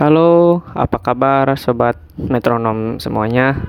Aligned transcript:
Halo, 0.00 0.64
apa 0.72 0.96
kabar 0.96 1.44
sobat 1.60 2.00
metronom 2.16 2.96
semuanya? 2.96 3.68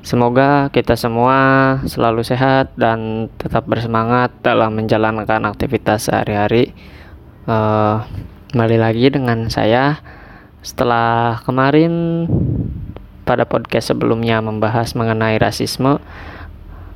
Semoga 0.00 0.72
kita 0.72 0.96
semua 0.96 1.36
selalu 1.84 2.24
sehat 2.24 2.72
dan 2.80 3.28
tetap 3.36 3.68
bersemangat 3.68 4.32
dalam 4.40 4.72
menjalankan 4.72 5.44
aktivitas 5.44 6.08
sehari-hari. 6.08 6.72
Eh, 7.44 7.96
kembali 8.48 8.80
lagi 8.80 9.12
dengan 9.12 9.52
saya 9.52 10.00
setelah 10.64 11.44
kemarin 11.44 12.24
pada 13.28 13.44
podcast 13.44 13.92
sebelumnya 13.92 14.40
membahas 14.40 14.96
mengenai 14.96 15.36
rasisme, 15.36 16.00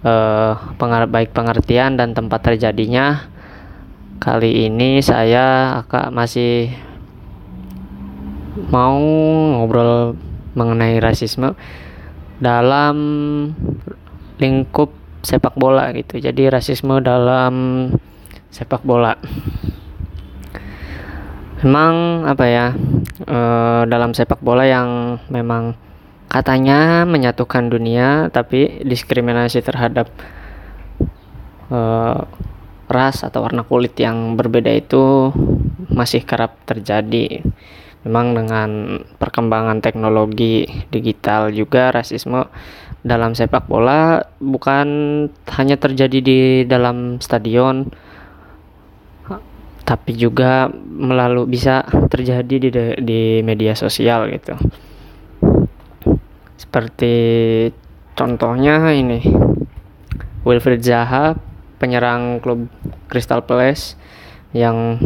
eh, 0.00 0.52
pengar- 0.80 1.12
baik 1.12 1.36
pengertian 1.36 2.00
dan 2.00 2.16
tempat 2.16 2.40
terjadinya. 2.40 3.20
Kali 4.16 4.64
ini 4.64 5.04
saya 5.04 5.76
akan 5.84 6.08
masih 6.16 6.88
mau 8.68 9.00
ngobrol 9.56 10.18
mengenai 10.52 11.00
rasisme 11.00 11.56
dalam 12.40 12.96
lingkup 14.36 14.92
sepak 15.20 15.56
bola 15.56 15.92
gitu. 15.96 16.20
Jadi 16.20 16.48
rasisme 16.48 17.00
dalam 17.04 17.54
sepak 18.50 18.82
bola. 18.82 19.14
Memang 21.60 22.24
apa 22.24 22.44
ya 22.48 22.66
eh, 23.28 23.82
dalam 23.84 24.16
sepak 24.16 24.40
bola 24.40 24.64
yang 24.64 25.20
memang 25.28 25.76
katanya 26.32 27.04
menyatukan 27.04 27.68
dunia, 27.68 28.32
tapi 28.32 28.80
diskriminasi 28.80 29.60
terhadap 29.60 30.08
eh, 31.68 32.20
ras 32.90 33.22
atau 33.22 33.46
warna 33.46 33.62
kulit 33.62 33.94
yang 34.00 34.34
berbeda 34.34 34.72
itu 34.72 35.30
masih 35.92 36.24
kerap 36.24 36.58
terjadi. 36.64 37.44
Memang 38.00 38.32
dengan 38.32 38.70
perkembangan 39.20 39.84
teknologi 39.84 40.64
digital 40.88 41.52
juga 41.52 41.92
rasisme 41.92 42.48
dalam 43.00 43.32
sepak 43.32 43.68
bola 43.68 44.24
bukan 44.40 44.88
hanya 45.56 45.76
terjadi 45.80 46.18
di 46.20 46.38
dalam 46.68 47.16
stadion 47.20 47.88
tapi 49.84 50.14
juga 50.14 50.70
melalui 50.86 51.50
bisa 51.50 51.82
terjadi 52.12 52.56
di 52.56 52.70
di 53.02 53.22
media 53.42 53.74
sosial 53.74 54.30
gitu. 54.30 54.54
Seperti 56.54 57.14
contohnya 58.14 58.94
ini 58.94 59.18
Wilfried 60.46 60.86
Zaha 60.86 61.34
penyerang 61.82 62.38
klub 62.38 62.70
Crystal 63.10 63.42
Palace 63.42 63.98
yang 64.54 65.00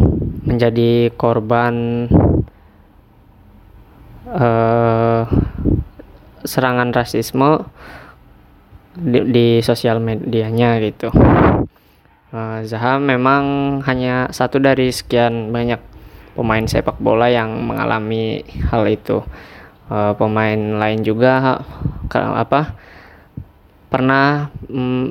menjadi 0.44 1.08
korban 1.16 2.06
eh, 4.28 5.22
serangan 6.44 6.92
rasisme 6.92 7.64
di, 8.94 9.20
di 9.28 9.46
sosial 9.60 10.00
medianya 10.00 10.80
gitu. 10.80 11.10
Eh, 12.34 12.58
Zaha 12.66 12.98
memang 12.98 13.78
hanya 13.86 14.28
satu 14.30 14.58
dari 14.58 14.90
sekian 14.90 15.54
banyak 15.54 15.80
pemain 16.34 16.66
sepak 16.66 16.98
bola 16.98 17.30
yang 17.30 17.62
mengalami 17.62 18.42
hal 18.70 18.88
itu. 18.90 19.22
Eh, 19.90 20.12
pemain 20.16 20.80
lain 20.80 21.04
juga 21.04 21.60
apa 22.14 22.72
pernah 23.92 24.50
mm, 24.66 25.06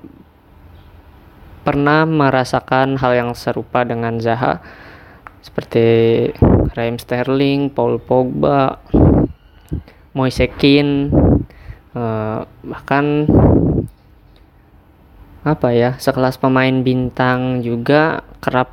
pernah 1.64 2.04
merasakan 2.04 3.00
hal 3.00 3.16
yang 3.16 3.32
serupa 3.32 3.88
dengan 3.88 4.20
Zaha 4.20 4.60
seperti 5.40 5.86
Raheem 6.76 7.00
Sterling, 7.00 7.72
Paul 7.72 8.00
Pogba, 8.00 8.80
Moise 10.14 10.46
Kean, 10.58 11.10
eh, 11.98 12.40
bahkan 12.46 13.06
apa 15.44 15.76
ya 15.76 16.00
sekelas 16.00 16.40
pemain 16.40 16.72
bintang 16.86 17.60
juga 17.60 18.24
kerap 18.40 18.72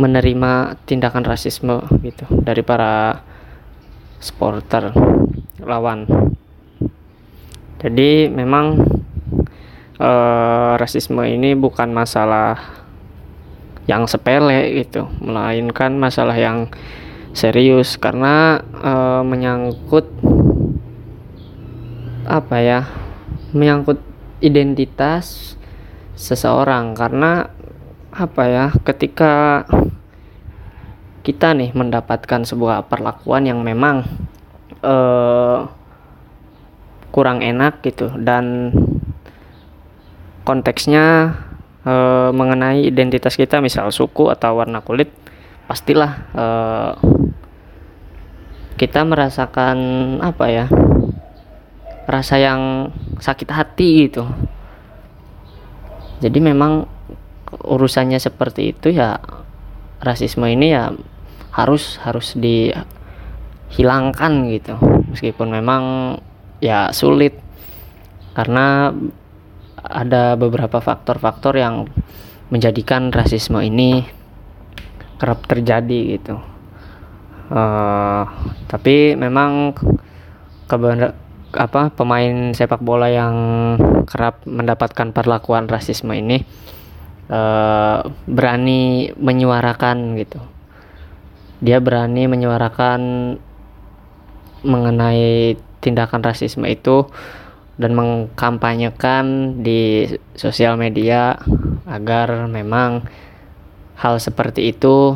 menerima 0.00 0.80
tindakan 0.88 1.22
rasisme 1.22 1.86
gitu 2.02 2.26
dari 2.42 2.64
para 2.64 3.22
supporter 4.18 4.90
lawan. 5.62 6.08
Jadi 7.80 8.32
memang 8.32 8.80
eh, 10.00 10.72
rasisme 10.80 11.22
ini 11.28 11.52
bukan 11.52 11.92
masalah 11.92 12.80
yang 13.88 14.06
sepele 14.06 14.80
gitu, 14.80 15.08
melainkan 15.18 15.98
masalah 15.98 16.36
yang 16.38 16.70
serius 17.32 17.94
karena 17.96 18.60
eh, 18.80 19.22
menyangkut 19.22 20.06
apa 22.26 22.56
ya, 22.62 22.80
menyangkut 23.50 23.98
identitas 24.42 25.54
seseorang. 26.14 26.94
Karena 26.94 27.50
apa 28.10 28.42
ya, 28.46 28.66
ketika 28.82 29.64
kita 31.20 31.52
nih 31.52 31.70
mendapatkan 31.76 32.42
sebuah 32.48 32.88
perlakuan 32.88 33.44
yang 33.44 33.60
memang 33.60 34.06
eh, 34.80 35.58
kurang 37.10 37.42
enak 37.42 37.82
gitu 37.82 38.08
dan 38.22 38.72
konteksnya 40.46 41.36
eh, 41.84 42.30
mengenai 42.32 42.88
identitas 42.88 43.36
kita 43.36 43.60
misal 43.60 43.92
suku 43.92 44.32
atau 44.32 44.56
warna 44.56 44.80
kulit 44.80 45.19
pastilah 45.70 46.12
eh, 46.34 46.92
kita 48.74 49.06
merasakan 49.06 49.78
apa 50.18 50.50
ya 50.50 50.66
rasa 52.10 52.42
yang 52.42 52.90
sakit 53.22 53.46
hati 53.54 54.10
gitu. 54.10 54.26
Jadi 56.18 56.42
memang 56.42 56.90
urusannya 57.54 58.18
seperti 58.18 58.74
itu 58.74 58.90
ya 58.90 59.22
rasisme 60.02 60.50
ini 60.50 60.74
ya 60.74 60.90
harus 61.54 62.02
harus 62.02 62.34
dihilangkan 62.34 64.32
gitu. 64.50 64.74
Meskipun 65.14 65.54
memang 65.54 66.18
ya 66.58 66.90
sulit 66.90 67.38
karena 68.34 68.90
ada 69.86 70.34
beberapa 70.34 70.82
faktor-faktor 70.82 71.54
yang 71.62 71.86
menjadikan 72.50 73.14
rasisme 73.14 73.62
ini 73.62 74.18
kerap 75.20 75.44
terjadi 75.44 76.16
gitu. 76.16 76.40
Eh, 77.50 78.22
tapi 78.66 79.12
memang 79.14 79.76
kebenar 80.64 81.12
apa 81.50 81.90
pemain 81.90 82.54
sepak 82.54 82.78
bola 82.78 83.10
yang 83.10 83.34
kerap 84.06 84.46
mendapatkan 84.46 85.10
perlakuan 85.10 85.68
rasisme 85.68 86.14
ini 86.16 86.40
eh, 87.28 87.98
berani 88.24 89.12
menyuarakan 89.12 90.16
gitu. 90.16 90.40
Dia 91.60 91.76
berani 91.84 92.24
menyuarakan 92.24 93.00
mengenai 94.64 95.56
tindakan 95.84 96.24
rasisme 96.24 96.64
itu 96.64 97.08
dan 97.80 97.96
mengkampanyekan 97.96 99.56
di 99.64 100.04
sosial 100.36 100.76
media 100.76 101.40
agar 101.88 102.44
memang 102.44 103.08
hal 104.00 104.16
seperti 104.16 104.72
itu 104.72 105.12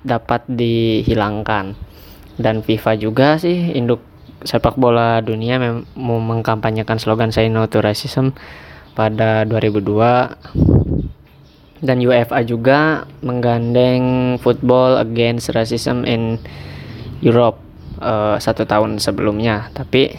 dapat 0.00 0.48
dihilangkan. 0.48 1.76
Dan 2.36 2.64
FIFA 2.64 2.92
juga 2.96 3.28
sih 3.36 3.76
induk 3.76 4.00
sepak 4.44 4.76
bola 4.76 5.20
dunia 5.24 5.56
mau 5.96 6.20
mengkampanyekan 6.20 7.00
slogan 7.00 7.32
Say 7.32 7.48
No 7.48 7.68
to 7.68 7.80
Racism 7.80 8.36
pada 8.96 9.44
2002 9.48 10.76
dan 11.84 12.00
UEFA 12.00 12.40
juga 12.44 13.04
menggandeng 13.20 14.36
Football 14.40 14.96
Against 15.00 15.52
Racism 15.52 16.08
in 16.08 16.40
Europe 17.20 17.60
eh, 18.00 18.36
satu 18.40 18.64
tahun 18.64 18.96
sebelumnya. 19.00 19.68
Tapi 19.76 20.16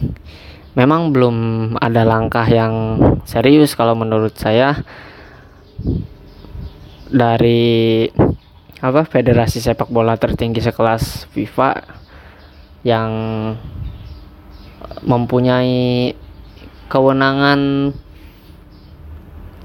memang 0.78 1.10
belum 1.10 1.38
ada 1.82 2.06
langkah 2.06 2.46
yang 2.46 3.02
serius 3.26 3.74
kalau 3.74 3.98
menurut 3.98 4.38
saya 4.38 4.86
dari 7.12 8.06
apa 8.78 9.10
federasi 9.10 9.58
sepak 9.58 9.90
bola 9.90 10.14
tertinggi 10.22 10.62
sekelas 10.62 11.26
FIFA 11.34 11.82
yang 12.86 13.12
mempunyai 15.02 16.14
kewenangan 16.88 17.92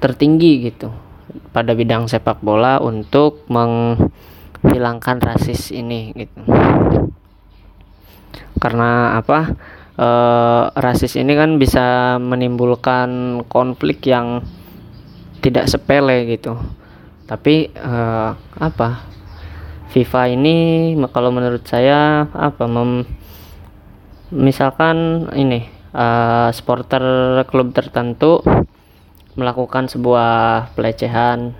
tertinggi 0.03 0.73
gitu 0.73 0.91
pada 1.53 1.77
bidang 1.77 2.09
sepak 2.09 2.41
bola 2.41 2.81
untuk 2.81 3.45
menghilangkan 3.53 5.21
rasis 5.23 5.71
ini 5.71 6.11
gitu. 6.17 6.41
Karena 8.59 9.19
apa 9.21 9.53
e, 9.95 10.09
rasis 10.73 11.21
ini 11.21 11.37
kan 11.37 11.61
bisa 11.61 12.17
menimbulkan 12.19 13.43
konflik 13.47 14.03
yang 14.09 14.43
tidak 15.43 15.69
sepele 15.71 16.27
gitu 16.27 16.59
tapi 17.33 17.73
e, 17.73 17.95
apa? 18.61 19.09
FIFA 19.93 20.23
ini 20.33 20.57
kalau 21.13 21.29
menurut 21.33 21.65
saya 21.69 22.25
apa 22.33 22.65
mem, 22.65 23.05
misalkan 24.33 25.29
ini 25.37 25.69
uh, 25.93 26.49
supporter 26.49 27.05
klub 27.45 27.77
tertentu 27.77 28.41
melakukan 29.37 29.93
sebuah 29.93 30.73
pelecehan 30.73 31.53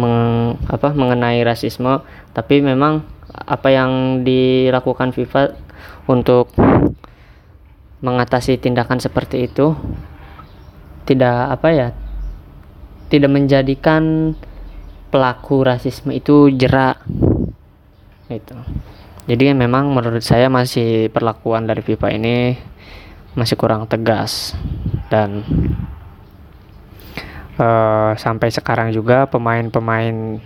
meng, 0.00 0.56
apa 0.72 0.96
mengenai 0.96 1.44
rasisme 1.44 2.00
tapi 2.32 2.64
memang 2.64 3.04
apa 3.28 3.68
yang 3.68 4.24
dilakukan 4.24 5.12
FIFA 5.12 5.52
untuk 6.08 6.48
mengatasi 8.00 8.56
tindakan 8.56 9.04
seperti 9.04 9.52
itu 9.52 9.76
tidak 11.04 11.60
apa 11.60 11.68
ya 11.76 11.88
tidak 13.12 13.36
menjadikan 13.36 14.32
pelaku 15.08 15.64
rasisme 15.64 16.12
itu 16.12 16.52
jerak 16.52 17.00
itu 18.28 18.56
jadi 19.28 19.52
memang 19.52 19.92
menurut 19.92 20.24
saya 20.24 20.48
masih 20.48 21.12
perlakuan 21.12 21.68
dari 21.68 21.84
FIFA 21.84 22.08
ini 22.16 22.36
masih 23.36 23.56
kurang 23.60 23.84
tegas 23.88 24.56
dan 25.12 25.44
uh, 27.60 28.12
sampai 28.16 28.48
sekarang 28.48 28.92
juga 28.92 29.28
pemain-pemain 29.28 30.40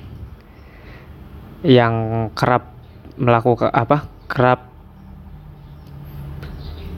yang 1.62 1.94
kerap 2.35 2.75
melakukan 3.14 3.70
apa 3.70 4.11
kerap 4.26 4.73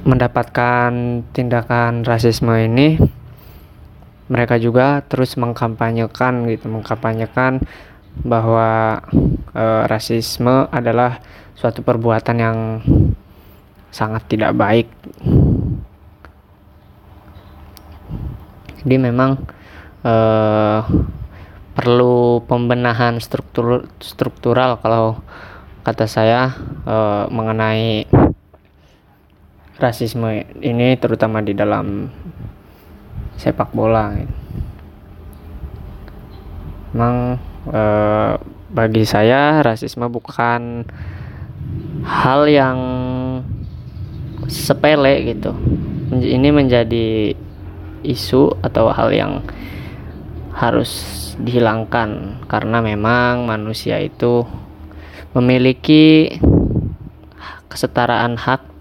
mendapatkan 0.04 1.24
tindakan 1.32 2.04
rasisme 2.04 2.52
ini 2.60 3.00
mereka 4.28 4.56
juga 4.56 5.04
terus 5.04 5.36
mengkampanyekan 5.36 6.48
gitu 6.48 6.70
mengkampanyekan 6.72 7.60
bahwa 8.24 9.02
e, 9.52 9.64
rasisme 9.90 10.70
adalah 10.70 11.20
suatu 11.54 11.82
perbuatan 11.84 12.36
yang 12.38 12.58
sangat 13.94 14.26
tidak 14.26 14.58
baik. 14.58 14.90
Jadi 18.84 18.96
memang 19.00 19.40
uh, 20.04 20.84
perlu 21.72 22.44
pembenahan 22.44 23.16
struktur 23.16 23.88
struktural 24.02 24.76
kalau 24.82 25.24
kata 25.86 26.04
saya 26.04 26.52
uh, 26.84 27.24
mengenai 27.32 28.04
rasisme 29.80 30.44
ini 30.60 30.94
terutama 31.00 31.40
di 31.40 31.56
dalam 31.56 32.12
sepak 33.38 33.74
bola 33.74 34.14
memang 36.94 37.42
uh, 37.74 38.38
bagi 38.70 39.02
saya 39.02 39.62
rasisme 39.62 40.06
bukan 40.06 40.86
hal 42.06 42.46
yang 42.50 42.78
sepele 44.46 45.34
gitu. 45.34 45.54
Ini 46.14 46.54
menjadi 46.54 47.34
isu 48.04 48.62
atau 48.62 48.92
hal 48.94 49.10
yang 49.10 49.32
harus 50.54 50.90
dihilangkan 51.40 52.42
karena 52.46 52.78
memang 52.78 53.42
manusia 53.48 53.98
itu 53.98 54.46
memiliki 55.34 56.38
kesetaraan 57.66 58.38
hak 58.38 58.73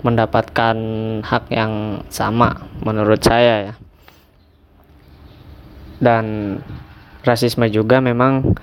mendapatkan 0.00 0.76
hak 1.22 1.44
yang 1.52 2.04
sama 2.08 2.68
menurut 2.80 3.20
saya 3.20 3.72
ya. 3.72 3.74
Dan 6.00 6.56
rasisme 7.20 7.68
juga 7.68 8.00
memang 8.00 8.56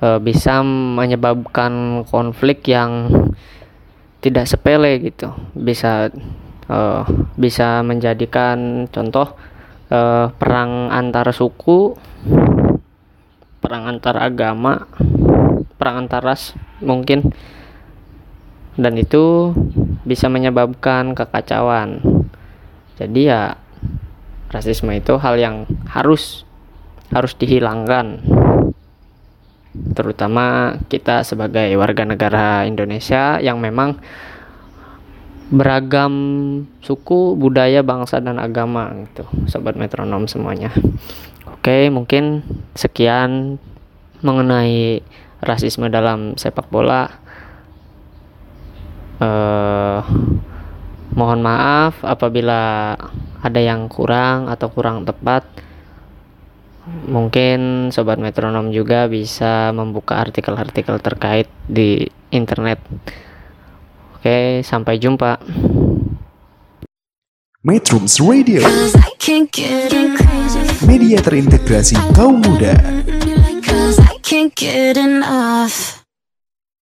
e, 0.00 0.08
bisa 0.20 0.60
menyebabkan 0.64 2.04
konflik 2.04 2.68
yang 2.68 3.08
tidak 4.22 4.46
sepele 4.46 5.02
gitu. 5.02 5.34
Bisa 5.56 6.12
uh, 6.70 7.02
bisa 7.34 7.82
menjadikan 7.82 8.86
contoh 8.88 9.34
uh, 9.90 10.30
perang 10.38 10.88
antar 10.94 11.34
suku, 11.34 11.98
perang 13.58 13.90
antar 13.90 14.22
agama, 14.22 14.86
perang 15.76 16.06
antar 16.06 16.22
ras 16.22 16.54
mungkin 16.78 17.34
dan 18.78 18.96
itu 18.96 19.52
bisa 20.02 20.28
menyebabkan 20.32 21.12
kekacauan. 21.16 22.00
Jadi 22.96 23.28
ya 23.28 23.56
rasisme 24.52 24.92
itu 24.92 25.16
hal 25.16 25.40
yang 25.40 25.64
harus 25.88 26.44
harus 27.12 27.32
dihilangkan 27.36 28.20
terutama 29.72 30.76
kita 30.92 31.24
sebagai 31.24 31.72
warga 31.80 32.04
negara 32.04 32.68
Indonesia 32.68 33.40
yang 33.40 33.56
memang 33.56 33.96
beragam 35.52 36.14
suku, 36.80 37.36
budaya, 37.36 37.84
bangsa 37.84 38.20
dan 38.24 38.40
agama 38.40 38.88
gitu. 39.04 39.28
Sobat 39.48 39.76
metronom 39.76 40.24
semuanya. 40.24 40.72
Oke, 41.44 41.92
mungkin 41.92 42.40
sekian 42.72 43.60
mengenai 44.24 45.04
rasisme 45.44 45.92
dalam 45.92 46.40
sepak 46.40 46.72
bola. 46.72 47.20
Eh, 49.22 50.00
mohon 51.14 51.40
maaf 51.44 52.02
apabila 52.02 52.94
ada 53.38 53.60
yang 53.62 53.86
kurang 53.86 54.50
atau 54.50 54.66
kurang 54.66 55.06
tepat. 55.06 55.46
Mungkin 57.06 57.90
sobat 57.94 58.18
metronom 58.18 58.74
juga 58.74 59.06
bisa 59.06 59.70
membuka 59.70 60.18
artikel-artikel 60.18 60.98
terkait 60.98 61.46
di 61.70 62.10
internet. 62.34 62.82
Oke, 64.18 64.66
sampai 64.66 64.98
jumpa. 64.98 65.38
Metrums 67.62 68.18
Radio, 68.18 68.66
Cause 68.66 68.98
I 68.98 69.14
can't 69.22 69.46
get 69.54 69.94
crazy. 70.18 70.66
media 70.82 71.22
terintegrasi 71.22 71.94
kaum 72.10 72.42
muda. 72.42 72.74